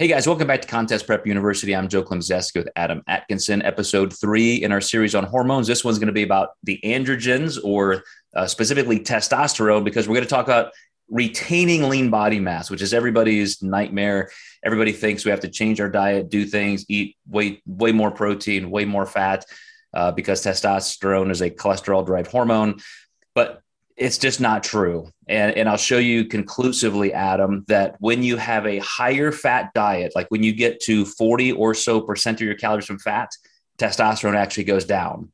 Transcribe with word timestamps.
Hey 0.00 0.08
guys, 0.08 0.26
welcome 0.26 0.46
back 0.46 0.62
to 0.62 0.66
Contest 0.66 1.06
Prep 1.06 1.26
University. 1.26 1.76
I'm 1.76 1.86
Joe 1.86 2.02
Klemczewski 2.02 2.54
with 2.54 2.70
Adam 2.74 3.02
Atkinson, 3.06 3.60
episode 3.60 4.18
three 4.18 4.54
in 4.54 4.72
our 4.72 4.80
series 4.80 5.14
on 5.14 5.24
hormones. 5.24 5.66
This 5.66 5.84
one's 5.84 5.98
going 5.98 6.06
to 6.06 6.14
be 6.14 6.22
about 6.22 6.52
the 6.62 6.80
androgens 6.82 7.62
or 7.62 8.02
uh, 8.34 8.46
specifically 8.46 8.98
testosterone 8.98 9.84
because 9.84 10.08
we're 10.08 10.14
going 10.14 10.26
to 10.26 10.30
talk 10.30 10.46
about 10.46 10.72
retaining 11.10 11.90
lean 11.90 12.08
body 12.08 12.40
mass, 12.40 12.70
which 12.70 12.80
is 12.80 12.94
everybody's 12.94 13.62
nightmare. 13.62 14.30
Everybody 14.64 14.92
thinks 14.92 15.26
we 15.26 15.32
have 15.32 15.40
to 15.40 15.50
change 15.50 15.82
our 15.82 15.90
diet, 15.90 16.30
do 16.30 16.46
things, 16.46 16.86
eat 16.88 17.16
way, 17.28 17.60
way 17.66 17.92
more 17.92 18.10
protein, 18.10 18.70
way 18.70 18.86
more 18.86 19.04
fat 19.04 19.44
uh, 19.92 20.12
because 20.12 20.42
testosterone 20.42 21.30
is 21.30 21.42
a 21.42 21.50
cholesterol 21.50 22.06
derived 22.06 22.30
hormone. 22.30 22.80
But 23.34 23.60
it's 24.00 24.16
just 24.16 24.40
not 24.40 24.64
true. 24.64 25.10
And, 25.28 25.54
and 25.56 25.68
I'll 25.68 25.76
show 25.76 25.98
you 25.98 26.24
conclusively, 26.24 27.12
Adam, 27.12 27.66
that 27.68 27.96
when 28.00 28.22
you 28.22 28.38
have 28.38 28.66
a 28.66 28.78
higher 28.78 29.30
fat 29.30 29.74
diet, 29.74 30.12
like 30.14 30.26
when 30.30 30.42
you 30.42 30.54
get 30.54 30.80
to 30.84 31.04
40 31.04 31.52
or 31.52 31.74
so 31.74 32.00
percent 32.00 32.40
of 32.40 32.46
your 32.46 32.56
calories 32.56 32.86
from 32.86 32.98
fat, 32.98 33.28
testosterone 33.78 34.36
actually 34.36 34.64
goes 34.64 34.86
down. 34.86 35.30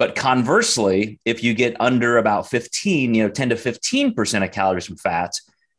But 0.00 0.16
conversely, 0.16 1.20
if 1.24 1.44
you 1.44 1.54
get 1.54 1.80
under 1.80 2.18
about 2.18 2.50
15, 2.50 3.14
you 3.14 3.22
know, 3.22 3.28
10 3.30 3.50
to 3.50 3.54
15% 3.54 4.44
of 4.44 4.50
calories 4.50 4.86
from 4.86 4.96
fat, 4.96 5.30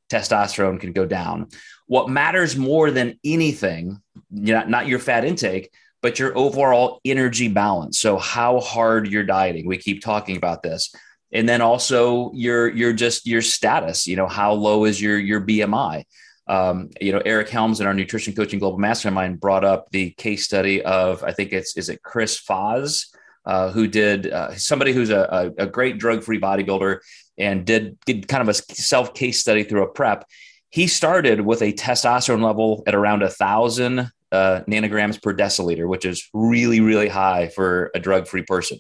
testosterone 0.10 0.80
can 0.80 0.94
go 0.94 1.06
down. 1.06 1.50
What 1.88 2.10
matters 2.10 2.56
more 2.56 2.90
than 2.90 3.20
anything, 3.26 4.02
you 4.32 4.54
know, 4.54 4.64
not 4.64 4.88
your 4.88 5.00
fat 5.00 5.26
intake, 5.26 5.72
but 6.02 6.20
your 6.20 6.38
overall 6.38 7.02
energy 7.04 7.50
balance. 7.50 8.00
So, 8.00 8.18
how 8.18 8.62
hard 8.62 9.10
you're 9.10 9.26
dieting. 9.26 9.68
We 9.68 9.78
keep 9.78 10.02
talking 10.02 10.38
about 10.38 10.64
this 10.64 10.94
and 11.32 11.48
then 11.48 11.62
also 11.62 12.32
your 12.34 12.68
your 12.70 12.94
just 12.94 13.26
your 13.28 13.42
status 13.42 14.08
you 14.08 14.16
know 14.16 14.28
how 14.28 14.54
low 14.54 14.86
is 14.86 15.02
your 15.02 15.18
your 15.18 15.42
bmi 15.42 16.04
um, 16.48 16.90
you 17.00 17.12
know 17.12 17.22
eric 17.26 17.50
helms 17.50 17.80
in 17.80 17.88
our 17.88 17.94
nutrition 17.94 18.34
coaching 18.34 18.60
global 18.60 18.80
mastermind 18.80 19.40
brought 19.40 19.64
up 19.64 19.90
the 19.92 20.12
case 20.12 20.46
study 20.46 20.82
of 20.84 21.24
i 21.24 21.32
think 21.32 21.54
it's 21.54 21.78
is 21.78 21.90
it 21.90 22.02
chris 22.02 22.40
foz 22.40 23.06
uh, 23.46 23.72
who 23.72 23.88
did 23.88 24.28
uh, 24.28 24.56
somebody 24.56 24.94
who's 24.94 25.10
a, 25.10 25.54
a, 25.58 25.66
great 25.66 25.98
drug-free 25.98 26.40
bodybuilder 26.40 27.00
and 27.38 27.66
did, 27.66 27.98
did 28.06 28.28
kind 28.28 28.42
of 28.42 28.50
a 28.50 28.54
self 28.54 29.14
case 29.14 29.40
study 29.40 29.64
through 29.64 29.82
a 29.82 29.88
prep. 29.88 30.26
He 30.70 30.86
started 30.86 31.42
with 31.42 31.62
a 31.64 31.74
testosterone 31.74 32.44
level 32.44 32.84
at 32.86 32.94
around 32.94 33.24
a 33.24 33.30
thousand 33.30 34.12
uh, 34.32 34.62
nanograms 34.68 35.20
per 35.20 35.34
deciliter 35.34 35.88
which 35.88 36.06
is 36.06 36.30
really 36.36 36.82
really 36.82 37.08
high 37.08 37.48
for 37.48 37.90
a 37.96 38.00
drug-free 38.00 38.44
person 38.44 38.78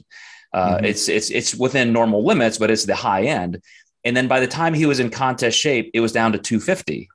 uh, 0.54 0.76
mm-hmm. 0.76 0.86
It's 0.86 1.10
it's 1.10 1.30
it's 1.30 1.56
within 1.56 1.94
normal 1.94 2.26
limits, 2.26 2.58
but 2.58 2.72
it's 2.72 2.86
the 2.86 2.96
high 2.96 3.24
end. 3.24 3.62
And 4.04 4.16
then 4.16 4.28
by 4.28 4.40
the 4.40 4.48
time 4.48 4.74
he 4.74 4.86
was 4.86 5.00
in 5.00 5.10
contest 5.10 5.58
shape, 5.58 5.92
it 5.94 6.00
was 6.00 6.12
down 6.12 6.32
to 6.32 6.38
250. 6.38 7.10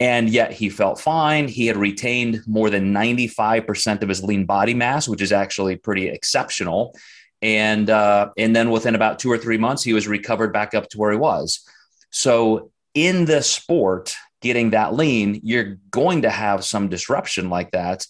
And 0.00 0.28
yet 0.28 0.52
he 0.52 0.68
felt 0.68 1.00
fine. 1.00 1.48
He 1.48 1.66
had 1.66 1.76
retained 1.76 2.40
more 2.46 2.70
than 2.70 2.92
95% 2.92 4.02
of 4.02 4.08
his 4.08 4.22
lean 4.22 4.44
body 4.44 4.74
mass, 4.74 5.08
which 5.08 5.22
is 5.22 5.32
actually 5.32 5.76
pretty 5.76 6.08
exceptional. 6.08 6.96
And 7.42 7.90
uh, 7.90 8.30
and 8.38 8.56
then 8.56 8.70
within 8.70 8.94
about 8.94 9.18
two 9.18 9.30
or 9.30 9.38
three 9.38 9.58
months, 9.58 9.82
he 9.82 9.92
was 9.92 10.08
recovered 10.08 10.52
back 10.52 10.74
up 10.74 10.88
to 10.90 10.98
where 10.98 11.12
he 11.12 11.18
was. 11.18 11.60
So 12.10 12.70
in 12.94 13.24
the 13.24 13.42
sport, 13.42 14.14
getting 14.40 14.70
that 14.70 14.94
lean, 14.94 15.40
you're 15.42 15.78
going 15.90 16.22
to 16.22 16.30
have 16.30 16.64
some 16.64 16.88
disruption 16.88 17.50
like 17.50 17.70
that. 17.72 18.06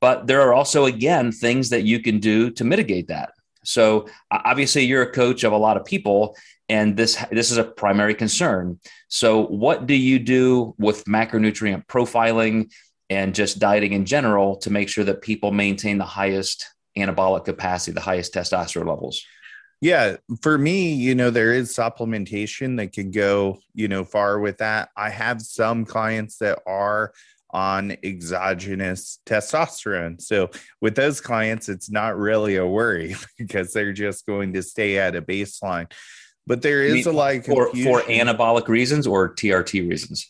But 0.00 0.26
there 0.26 0.40
are 0.42 0.52
also, 0.52 0.86
again, 0.86 1.30
things 1.30 1.70
that 1.70 1.82
you 1.82 2.00
can 2.00 2.18
do 2.18 2.50
to 2.52 2.64
mitigate 2.64 3.08
that. 3.08 3.30
So 3.64 4.08
obviously 4.30 4.84
you're 4.84 5.02
a 5.02 5.12
coach 5.12 5.44
of 5.44 5.52
a 5.52 5.56
lot 5.56 5.76
of 5.76 5.84
people 5.84 6.36
and 6.68 6.96
this 6.96 7.22
this 7.30 7.50
is 7.50 7.58
a 7.58 7.64
primary 7.64 8.14
concern. 8.14 8.78
So 9.08 9.46
what 9.46 9.86
do 9.86 9.94
you 9.94 10.18
do 10.18 10.74
with 10.78 11.04
macronutrient 11.04 11.86
profiling 11.86 12.70
and 13.10 13.34
just 13.34 13.58
dieting 13.58 13.92
in 13.92 14.06
general 14.06 14.56
to 14.58 14.70
make 14.70 14.88
sure 14.88 15.04
that 15.04 15.22
people 15.22 15.52
maintain 15.52 15.98
the 15.98 16.04
highest 16.04 16.66
anabolic 16.96 17.44
capacity, 17.44 17.92
the 17.92 18.00
highest 18.00 18.32
testosterone 18.32 18.88
levels? 18.88 19.22
Yeah, 19.82 20.16
for 20.42 20.56
me, 20.56 20.94
you 20.94 21.16
know, 21.16 21.30
there 21.30 21.52
is 21.52 21.74
supplementation 21.74 22.76
that 22.76 22.92
can 22.92 23.10
go, 23.10 23.58
you 23.74 23.88
know, 23.88 24.04
far 24.04 24.38
with 24.38 24.58
that. 24.58 24.90
I 24.96 25.10
have 25.10 25.42
some 25.42 25.84
clients 25.84 26.38
that 26.38 26.60
are 26.66 27.12
on 27.52 27.96
exogenous 28.02 29.18
testosterone. 29.26 30.20
So 30.20 30.50
with 30.80 30.94
those 30.94 31.20
clients, 31.20 31.68
it's 31.68 31.90
not 31.90 32.16
really 32.16 32.56
a 32.56 32.66
worry 32.66 33.16
because 33.38 33.72
they're 33.72 33.92
just 33.92 34.26
going 34.26 34.54
to 34.54 34.62
stay 34.62 34.98
at 34.98 35.16
a 35.16 35.22
baseline. 35.22 35.92
But 36.46 36.62
there 36.62 36.82
is 36.82 37.06
a 37.06 37.12
like 37.12 37.44
for, 37.44 37.68
for 37.68 38.00
anabolic 38.02 38.66
reasons 38.68 39.06
or 39.06 39.34
TRT 39.34 39.88
reasons. 39.88 40.28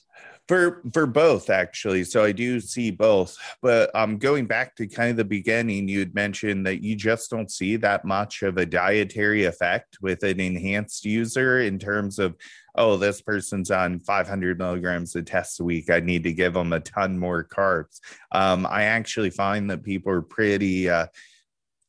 For 0.49 0.83
for 0.93 1.07
both 1.07 1.49
actually, 1.51 2.05
so 2.05 2.25
I 2.25 2.33
do 2.33 2.61
see 2.61 2.91
both. 2.91 3.37
But 3.63 3.95
um, 3.95 4.19
going 4.19 4.47
back 4.47 4.75
to 4.77 4.89
kind 4.89 5.13
of 5.13 5.17
the 5.17 5.25
beginning, 5.25 5.89
you 5.89 6.01
had 6.01 6.15
mentioned 6.15 6.67
that 6.67 6.83
you 6.83 6.97
just 6.97 7.31
don't 7.31 7.51
see 7.51 7.77
that 7.77 8.05
much 8.05 8.43
of 8.43 8.59
a 8.59 8.67
dietary 8.67 9.45
effect 9.45 9.99
with 10.03 10.25
an 10.25 10.41
enhanced 10.41 11.05
user 11.05 11.61
in 11.61 11.79
terms 11.79 12.19
of 12.19 12.35
oh, 12.75 12.97
this 12.97 13.21
person's 13.21 13.71
on 13.71 14.01
500 14.01 14.59
milligrams 14.59 15.15
of 15.15 15.25
test 15.25 15.61
a 15.61 15.65
week. 15.65 15.91
I 15.91 16.01
need 16.01 16.25
to 16.25 16.33
give 16.33 16.55
them 16.55 16.73
a 16.73 16.81
ton 16.81 17.19
more 17.19 17.45
carbs. 17.45 18.01
Um, 18.33 18.67
I 18.67 18.85
actually 18.85 19.31
find 19.31 19.71
that 19.71 19.83
people 19.83 20.13
are 20.13 20.23
pretty, 20.23 20.89
uh, 20.89 21.07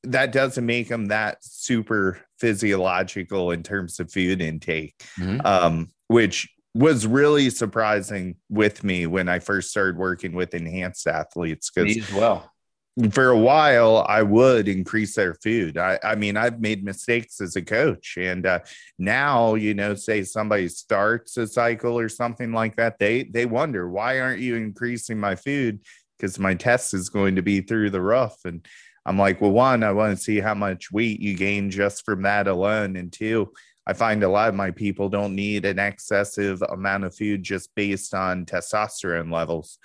that 0.03 0.31
doesn't 0.33 0.65
make 0.65 0.89
them 0.89 1.05
that 1.05 1.37
super 1.41 2.19
physiological 2.39 3.51
in 3.51 3.63
terms 3.63 3.99
of 3.99 4.11
food 4.11 4.41
intake, 4.41 4.95
mm-hmm. 5.17 5.39
um, 5.45 5.91
which 6.07 6.49
was 6.75 7.07
really 7.07 7.49
surprising 7.49 8.35
with 8.49 8.83
me 8.83 9.05
when 9.05 9.29
I 9.29 9.39
first 9.39 9.69
started 9.69 9.97
working 9.97 10.33
with 10.33 10.53
enhanced 10.53 11.07
athletes. 11.07 11.71
Because 11.73 12.11
well, 12.11 12.51
for 13.11 13.29
a 13.29 13.37
while 13.37 14.05
i 14.07 14.21
would 14.21 14.67
increase 14.67 15.15
their 15.15 15.33
food. 15.35 15.77
I, 15.77 15.99
I 16.03 16.15
mean 16.15 16.37
i've 16.37 16.59
made 16.59 16.83
mistakes 16.83 17.41
as 17.41 17.55
a 17.55 17.61
coach 17.61 18.17
and 18.17 18.45
uh, 18.45 18.59
now 18.99 19.55
you 19.55 19.73
know 19.73 19.95
say 19.95 20.23
somebody 20.23 20.67
starts 20.69 21.35
a 21.37 21.47
cycle 21.47 21.97
or 21.97 22.07
something 22.07 22.51
like 22.51 22.75
that 22.75 22.99
they 22.99 23.23
they 23.23 23.45
wonder 23.47 23.89
why 23.89 24.19
aren't 24.19 24.41
you 24.41 24.55
increasing 24.55 25.19
my 25.19 25.35
food? 25.35 25.79
Because 26.17 26.37
my 26.37 26.53
test 26.53 26.93
is 26.93 27.09
going 27.09 27.35
to 27.35 27.41
be 27.41 27.61
through 27.61 27.89
the 27.89 28.01
roof. 28.01 28.33
And 28.45 28.65
i'm 29.05 29.17
like 29.17 29.41
well 29.41 29.51
one 29.51 29.83
i 29.83 29.91
want 29.91 30.15
to 30.15 30.23
see 30.23 30.39
how 30.39 30.53
much 30.53 30.91
weight 30.91 31.19
you 31.19 31.35
gain 31.35 31.69
just 31.69 32.05
from 32.05 32.21
that 32.21 32.47
alone 32.47 32.95
and 32.95 33.11
two 33.11 33.51
i 33.85 33.93
find 33.93 34.23
a 34.23 34.29
lot 34.29 34.49
of 34.49 34.55
my 34.55 34.71
people 34.71 35.09
don't 35.09 35.35
need 35.35 35.65
an 35.65 35.79
excessive 35.79 36.61
amount 36.69 37.03
of 37.03 37.15
food 37.15 37.43
just 37.43 37.73
based 37.75 38.13
on 38.13 38.45
testosterone 38.45 39.31
levels 39.31 39.77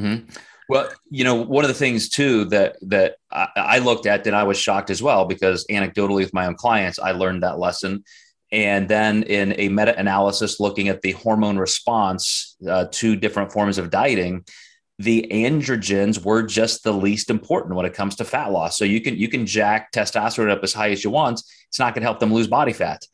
mm-hmm. 0.00 0.30
Well, 0.68 0.88
you 1.10 1.24
know, 1.24 1.34
one 1.34 1.64
of 1.64 1.68
the 1.68 1.74
things 1.74 2.08
too 2.08 2.44
that 2.46 2.76
that 2.82 3.16
I, 3.32 3.48
I 3.56 3.78
looked 3.80 4.06
at 4.06 4.24
and 4.28 4.36
I 4.36 4.44
was 4.44 4.56
shocked 4.56 4.88
as 4.90 5.02
well 5.02 5.24
because 5.24 5.66
anecdotally 5.68 6.22
with 6.22 6.32
my 6.32 6.46
own 6.46 6.54
clients, 6.54 7.00
I 7.00 7.10
learned 7.10 7.42
that 7.42 7.58
lesson. 7.58 8.04
And 8.52 8.88
then 8.88 9.24
in 9.24 9.54
a 9.58 9.68
meta 9.68 9.98
analysis 9.98 10.60
looking 10.60 10.88
at 10.88 11.02
the 11.02 11.12
hormone 11.12 11.58
response 11.58 12.56
uh, 12.68 12.86
to 12.92 13.16
different 13.16 13.52
forms 13.52 13.78
of 13.78 13.90
dieting, 13.90 14.44
the 15.00 15.26
androgens 15.32 16.24
were 16.24 16.42
just 16.42 16.84
the 16.84 16.92
least 16.92 17.30
important 17.30 17.74
when 17.74 17.86
it 17.86 17.94
comes 17.94 18.14
to 18.16 18.24
fat 18.24 18.52
loss. 18.52 18.78
So 18.78 18.84
you 18.84 19.00
can 19.00 19.16
you 19.16 19.28
can 19.28 19.46
jack 19.46 19.90
testosterone 19.92 20.50
up 20.50 20.62
as 20.62 20.72
high 20.72 20.90
as 20.90 21.02
you 21.02 21.10
want. 21.10 21.42
It's 21.68 21.78
not 21.78 21.94
going 21.94 22.02
to 22.02 22.06
help 22.06 22.20
them 22.20 22.32
lose 22.32 22.46
body 22.46 22.72
fat. 22.72 23.04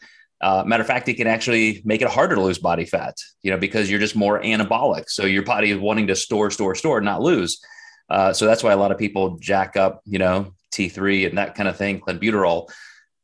Uh, 0.40 0.62
matter 0.66 0.82
of 0.82 0.86
fact, 0.86 1.08
it 1.08 1.14
can 1.14 1.26
actually 1.26 1.82
make 1.84 2.02
it 2.02 2.08
harder 2.08 2.34
to 2.34 2.42
lose 2.42 2.58
body 2.58 2.84
fat, 2.84 3.16
you 3.42 3.50
know, 3.50 3.56
because 3.56 3.90
you're 3.90 4.00
just 4.00 4.16
more 4.16 4.40
anabolic. 4.42 5.08
So 5.08 5.24
your 5.24 5.42
body 5.42 5.70
is 5.70 5.78
wanting 5.78 6.08
to 6.08 6.16
store, 6.16 6.50
store, 6.50 6.74
store, 6.74 7.00
not 7.00 7.22
lose. 7.22 7.60
Uh, 8.08 8.32
so 8.32 8.46
that's 8.46 8.62
why 8.62 8.72
a 8.72 8.76
lot 8.76 8.92
of 8.92 8.98
people 8.98 9.38
jack 9.38 9.76
up, 9.76 10.02
you 10.04 10.18
know, 10.18 10.52
T3 10.72 11.26
and 11.28 11.38
that 11.38 11.54
kind 11.54 11.68
of 11.68 11.76
thing, 11.76 12.00
clenbuterol. 12.00 12.68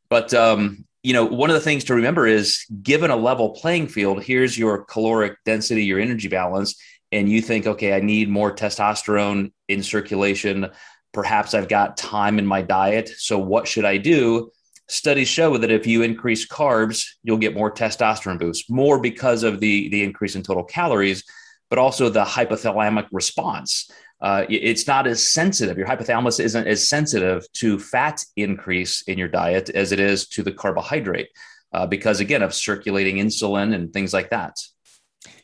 But, 0.09 0.32
um, 0.35 0.85
you 1.03 1.12
know, 1.12 1.25
one 1.25 1.50
of 1.50 1.55
the 1.55 1.61
things 1.61 1.85
to 1.85 1.94
remember 1.94 2.26
is 2.26 2.64
given 2.82 3.11
a 3.11 3.17
level 3.17 3.50
playing 3.50 3.88
field, 3.88 4.23
here's 4.23 4.56
your 4.56 4.85
caloric 4.85 5.37
density, 5.44 5.85
your 5.85 6.00
energy 6.00 6.29
balance, 6.29 6.81
and 7.11 7.29
you 7.29 7.43
think, 7.43 7.67
okay, 7.67 7.94
I 7.94 8.00
need 8.00 8.29
more 8.29 8.55
testosterone 8.55 9.53
in 9.69 9.82
circulation. 9.82 10.70
Perhaps 11.12 11.55
I've 11.55 11.69
got 11.69 11.97
time 11.97 12.38
in 12.38 12.47
my 12.47 12.62
diet. 12.62 13.08
So 13.08 13.38
what 13.38 13.69
should 13.69 13.85
I 13.85 13.99
do? 13.99 14.50
Studies 14.88 15.29
show 15.29 15.56
that 15.56 15.70
if 15.70 15.87
you 15.87 16.02
increase 16.02 16.46
carbs, 16.46 17.06
you'll 17.23 17.38
get 17.38 17.55
more 17.55 17.73
testosterone 17.73 18.38
boost, 18.38 18.70
more 18.70 19.00
because 19.00 19.43
of 19.43 19.61
the, 19.61 19.88
the 19.88 20.02
increase 20.02 20.37
in 20.37 20.43
total 20.43 20.64
calories, 20.64 21.25
but 21.70 21.79
also 21.79 22.08
the 22.08 22.25
hypothalamic 22.25 23.06
response. 23.12 23.90
Uh, 24.20 24.44
it's 24.49 24.87
not 24.87 25.06
as 25.06 25.31
sensitive. 25.31 25.76
Your 25.76 25.87
hypothalamus 25.87 26.38
isn't 26.38 26.67
as 26.67 26.88
sensitive 26.88 27.44
to 27.55 27.79
fat 27.79 28.25
increase 28.37 29.02
in 29.02 29.19
your 29.19 29.29
diet 29.29 29.69
as 29.70 29.90
it 29.90 29.99
is 29.99 30.29
to 30.29 30.43
the 30.43 30.52
carbohydrate, 30.52 31.29
uh, 31.73 31.87
because 31.87 32.20
again 32.20 32.43
of 32.43 32.55
circulating 32.55 33.17
insulin 33.17 33.75
and 33.75 33.93
things 33.93 34.12
like 34.12 34.31
that. 34.31 34.56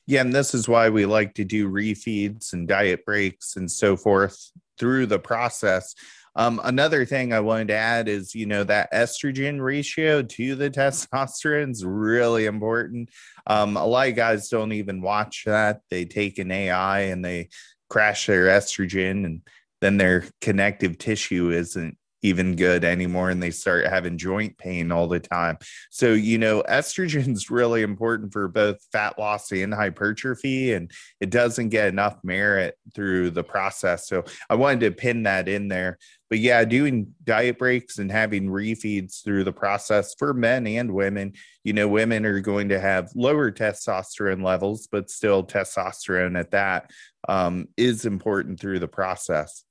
Yeah, 0.06 0.20
and 0.20 0.32
this 0.32 0.55
is 0.55 0.69
why 0.69 0.90
we 0.90 1.06
like 1.06 1.35
to 1.35 1.44
do 1.44 1.69
refeeds 1.69 2.52
and 2.52 2.69
diet 2.69 3.05
breaks 3.05 3.56
and 3.56 3.70
so 3.70 3.96
forth 3.96 4.50
through 4.79 5.06
the 5.06 5.19
process 5.19 5.94
um, 6.38 6.61
another 6.62 7.05
thing 7.05 7.32
I 7.32 7.40
wanted 7.40 7.69
to 7.69 7.75
add 7.75 8.08
is, 8.08 8.32
you 8.32 8.46
know, 8.46 8.62
that 8.62 8.93
estrogen 8.93 9.61
ratio 9.61 10.23
to 10.23 10.55
the 10.55 10.70
testosterone 10.70 11.73
is 11.73 11.85
really 11.85 12.46
important. 12.46 13.11
Um, 13.49 13.76
a 13.76 13.85
lot 13.85 14.08
of 14.08 14.14
guys 14.14 14.49
don't 14.49 14.73
even 14.73 15.02
watch 15.02 15.43
that. 15.46 15.81
They 15.90 16.05
take 16.05 16.38
an 16.38 16.52
AI 16.52 17.00
and 17.00 17.25
they 17.25 17.49
crash 17.90 18.26
their 18.26 18.46
estrogen 18.46 19.25
and 19.25 19.43
then 19.81 19.96
their 19.96 20.26
connective 20.40 20.96
tissue 20.96 21.50
isn't 21.50 21.99
even 22.23 22.56
good 22.56 22.85
anymore 22.85 23.31
and 23.31 23.43
they 23.43 23.50
start 23.50 23.87
having 23.87 24.19
joint 24.19 24.58
pain 24.58 24.90
all 24.90 25.06
the 25.06 25.20
time. 25.20 25.56
So, 25.90 26.12
you 26.12 26.38
know, 26.38 26.62
estrogen 26.69 27.32
is 27.32 27.50
really 27.50 27.82
important 27.82 28.32
for 28.32 28.49
both 28.49 28.79
fat 28.93 29.19
loss 29.19 29.52
and 29.52 29.73
hypertrophy, 29.73 30.73
and 30.73 30.90
it 31.20 31.31
doesn't 31.31 31.69
get 31.69 31.88
enough 31.88 32.17
merit 32.25 32.76
through 32.94 33.31
the 33.31 33.44
process. 33.44 34.08
So, 34.08 34.25
I 34.50 34.56
wanted 34.56 34.81
to 34.81 34.90
pin 34.90 35.25
that 35.25 35.49
in 35.49 35.69
there. 35.69 35.99
But 36.31 36.41
yeah, 36.41 36.65
doing 36.65 37.15
diet 37.25 37.59
breaks 37.59 37.99
and 37.99 38.11
having 38.11 38.49
refeeds 38.49 39.25
through 39.25 39.45
the 39.45 39.53
process 39.53 40.15
for 40.19 40.35
men 40.35 40.67
and 40.67 40.93
women, 40.93 41.33
you 41.65 41.73
know, 41.73 41.89
women 41.89 42.27
are 42.27 42.41
going 42.41 42.69
to 42.69 42.79
have 42.79 43.11
lower 43.15 43.51
testosterone 43.51 44.43
levels, 44.43 44.89
but 44.91 45.11
still 45.11 45.43
testosterone 45.43 46.39
at 46.39 46.51
that 46.51 46.91
um, 47.29 47.69
is 47.77 48.05
important 48.05 48.61
through 48.61 48.79
the 48.79 48.89
process. 48.89 49.65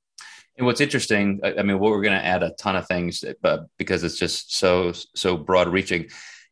And 0.57 0.65
what's 0.65 0.81
interesting, 0.81 1.39
I 1.43 1.61
mean, 1.61 1.77
we're 1.77 2.01
going 2.01 2.19
to 2.19 2.25
add 2.25 2.41
a 2.41 2.51
ton 2.57 2.75
of 2.75 2.87
things, 2.87 3.23
but 3.43 3.67
because 3.77 4.03
it's 4.03 4.17
just 4.17 4.57
so 4.57 4.91
so 5.15 5.37
broad 5.37 5.67
reaching. 5.67 6.07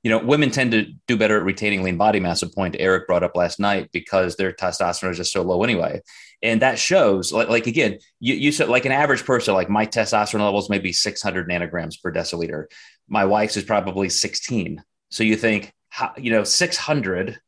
You 0.05 0.11
know, 0.11 0.19
women 0.19 0.51
tend 0.51 0.71
to 0.73 0.85
do 1.07 1.17
better 1.17 1.35
at 1.35 1.43
retaining 1.43 1.81
lean 1.81 1.97
body 1.97 2.19
mass. 2.19 2.43
A 2.43 2.47
point 2.47 2.75
Eric 2.77 3.07
brought 3.07 3.23
up 3.23 3.35
last 3.35 3.59
night 3.59 3.89
because 3.91 4.35
their 4.35 4.53
testosterone 4.53 5.09
is 5.09 5.17
just 5.17 5.33
so 5.33 5.41
low 5.41 5.63
anyway, 5.63 5.99
and 6.43 6.61
that 6.61 6.77
shows. 6.77 7.33
Like, 7.33 7.49
like 7.49 7.65
again, 7.65 7.97
you, 8.19 8.35
you 8.35 8.51
said 8.51 8.69
like 8.69 8.85
an 8.85 8.91
average 8.91 9.25
person, 9.25 9.55
like 9.55 9.67
my 9.67 9.83
testosterone 9.87 10.45
levels 10.45 10.69
may 10.69 10.77
be 10.77 10.93
600 10.93 11.49
nanograms 11.49 11.99
per 11.99 12.13
deciliter. 12.13 12.65
My 13.07 13.25
wife's 13.25 13.57
is 13.57 13.63
probably 13.63 14.09
16. 14.09 14.83
So 15.09 15.23
you 15.23 15.35
think, 15.35 15.73
you 16.17 16.29
know, 16.29 16.43
600, 16.43 17.39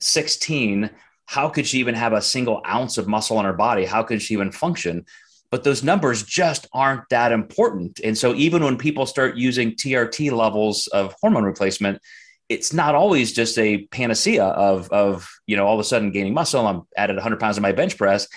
16. 0.00 0.90
How 1.24 1.48
could 1.48 1.66
she 1.66 1.78
even 1.78 1.94
have 1.94 2.12
a 2.12 2.20
single 2.20 2.60
ounce 2.68 2.98
of 2.98 3.08
muscle 3.08 3.38
on 3.38 3.46
her 3.46 3.54
body? 3.54 3.86
How 3.86 4.02
could 4.02 4.20
she 4.20 4.34
even 4.34 4.52
function? 4.52 5.06
But 5.52 5.64
those 5.64 5.84
numbers 5.84 6.22
just 6.22 6.66
aren't 6.72 7.06
that 7.10 7.30
important. 7.30 8.00
And 8.02 8.16
so 8.16 8.34
even 8.34 8.64
when 8.64 8.78
people 8.78 9.04
start 9.04 9.36
using 9.36 9.72
TRT 9.72 10.32
levels 10.32 10.86
of 10.86 11.14
hormone 11.20 11.44
replacement, 11.44 12.00
it's 12.48 12.72
not 12.72 12.94
always 12.94 13.34
just 13.34 13.58
a 13.58 13.86
panacea 13.88 14.44
of, 14.44 14.90
of 14.90 15.28
you 15.46 15.54
know, 15.54 15.66
all 15.66 15.74
of 15.74 15.80
a 15.80 15.84
sudden 15.84 16.10
gaining 16.10 16.32
muscle. 16.32 16.66
I'm 16.66 16.82
added 16.96 17.16
100 17.16 17.38
pounds 17.38 17.58
in 17.58 17.62
my 17.62 17.72
bench 17.72 17.98
press. 17.98 18.28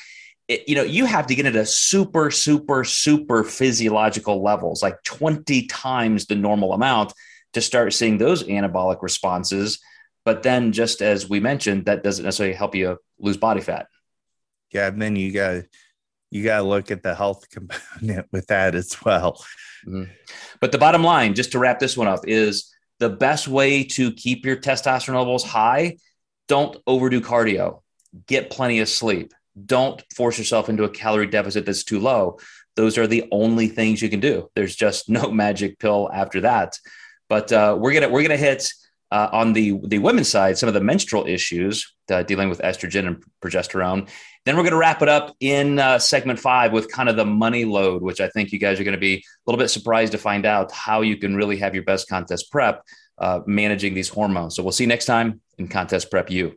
It, 0.50 0.68
you 0.68 0.76
know, 0.76 0.84
you 0.84 1.06
have 1.06 1.28
to 1.28 1.36
get 1.36 1.46
into 1.46 1.66
super, 1.66 2.32
super, 2.32 2.84
super 2.84 3.46
physiological 3.46 4.44
levels, 4.44 4.84
like 4.84 5.02
20 5.04 5.68
times 5.68 6.26
the 6.26 6.36
normal 6.36 6.74
amount 6.74 7.14
to 7.54 7.62
start 7.62 7.94
seeing 7.94 8.18
those 8.18 8.44
anabolic 8.44 9.02
responses. 9.02 9.80
But 10.26 10.44
then, 10.44 10.74
just 10.74 11.02
as 11.02 11.30
we 11.30 11.40
mentioned, 11.40 11.86
that 11.86 12.04
doesn't 12.04 12.26
necessarily 12.26 12.56
help 12.56 12.76
you 12.76 12.98
lose 13.20 13.38
body 13.38 13.62
fat. 13.62 13.88
Yeah. 14.72 14.88
And 14.88 15.02
then 15.02 15.16
you 15.16 15.32
got 15.32 15.64
you 16.36 16.44
got 16.44 16.58
to 16.58 16.64
look 16.64 16.92
at 16.92 17.02
the 17.02 17.16
health 17.16 17.50
component 17.52 18.28
with 18.32 18.48
that 18.48 18.76
as 18.76 18.96
well. 19.06 19.44
Mm-hmm. 19.88 20.12
But 20.60 20.74
the 20.74 20.78
bottom 20.78 21.04
line, 21.04 21.34
just 21.34 21.54
to 21.54 21.60
wrap 21.60 21.80
this 21.80 21.96
one 21.96 22.08
up, 22.08 22.28
is 22.28 22.74
the 23.00 23.10
best 23.10 23.48
way 23.48 23.86
to 23.86 24.12
keep 24.12 24.46
your 24.46 24.58
testosterone 24.58 25.18
levels 25.18 25.46
high. 25.46 25.98
Don't 26.50 26.76
overdo 26.86 27.22
cardio. 27.22 27.82
Get 28.28 28.50
plenty 28.50 28.80
of 28.80 28.90
sleep. 28.90 29.34
Don't 29.66 30.04
force 30.14 30.38
yourself 30.38 30.68
into 30.68 30.84
a 30.84 30.90
calorie 30.90 31.28
deficit 31.28 31.66
that's 31.66 31.86
too 31.86 32.00
low. 32.00 32.40
Those 32.76 32.98
are 32.98 33.08
the 33.08 33.30
only 33.32 33.70
things 33.70 34.02
you 34.02 34.10
can 34.10 34.20
do. 34.20 34.50
There's 34.56 34.76
just 34.76 35.10
no 35.20 35.32
magic 35.32 35.80
pill 35.80 36.10
after 36.14 36.42
that. 36.42 36.78
But 37.30 37.52
uh, 37.52 37.78
we're 37.80 37.94
gonna 37.94 38.10
we're 38.10 38.22
gonna 38.22 38.38
hit 38.38 38.70
uh, 39.10 39.30
on 39.32 39.54
the 39.54 39.80
the 39.86 40.00
women's 40.00 40.30
side 40.30 40.58
some 40.58 40.68
of 40.68 40.74
the 40.76 40.82
menstrual 40.82 41.26
issues 41.26 41.96
uh, 42.12 42.22
dealing 42.22 42.50
with 42.50 42.60
estrogen 42.60 43.08
and 43.08 43.24
progesterone 43.42 44.10
then 44.46 44.56
we're 44.56 44.64
going 44.64 44.72
to 44.72 44.78
wrap 44.78 45.02
it 45.02 45.10
up 45.10 45.36
in 45.40 45.80
uh, 45.80 46.00
segment 46.00 46.40
five 46.40 46.72
with 46.72 46.92
kind 46.92 47.10
of 47.10 47.16
the 47.16 47.26
money 47.26 47.66
load, 47.66 48.02
which 48.02 48.22
I 48.22 48.30
think 48.30 48.52
you 48.52 48.60
guys 48.60 48.80
are 48.80 48.84
going 48.84 48.94
to 48.94 49.00
be 49.00 49.16
a 49.16 49.22
little 49.46 49.60
bit 49.60 49.70
surprised 49.70 50.12
to 50.12 50.18
find 50.18 50.46
out 50.46 50.72
how 50.72 51.02
you 51.02 51.18
can 51.18 51.36
really 51.36 51.58
have 51.58 51.74
your 51.74 51.84
best 51.84 52.08
contest 52.08 52.52
prep 52.52 52.84
uh, 53.18 53.40
managing 53.46 53.94
these 53.94 54.10
hormones. 54.10 54.56
So 54.56 54.64
we'll 54.64 54.72
see 54.72 54.84
you 54.84 54.88
next 54.88 55.06
time 55.06 55.42
in 55.58 55.68
Contest 55.68 56.12
Prep 56.12 56.30
U. 56.32 56.56